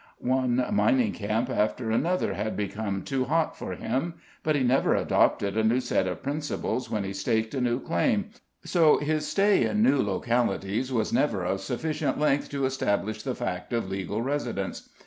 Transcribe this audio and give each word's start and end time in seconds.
One 0.17 0.65
mining 0.71 1.11
camp 1.11 1.47
after 1.51 1.91
another 1.91 2.33
had 2.33 2.57
become 2.57 3.03
too 3.03 3.25
hot 3.25 3.55
for 3.55 3.73
him; 3.75 4.15
but 4.41 4.55
he 4.55 4.63
never 4.63 4.95
adopted 4.95 5.55
a 5.55 5.63
new 5.63 5.79
set 5.79 6.07
of 6.07 6.23
principles 6.23 6.89
when 6.89 7.03
he 7.03 7.13
staked 7.13 7.53
a 7.53 7.61
new 7.61 7.79
claim, 7.79 8.31
so 8.65 8.97
his 8.97 9.27
stay 9.27 9.63
in 9.63 9.83
new 9.83 10.01
localities 10.01 10.91
was 10.91 11.13
never 11.13 11.43
of 11.43 11.61
sufficient 11.61 12.17
length 12.19 12.49
to 12.49 12.65
establish 12.65 13.21
the 13.21 13.35
fact 13.35 13.73
of 13.73 13.91
legal 13.91 14.23
residence. 14.23 14.89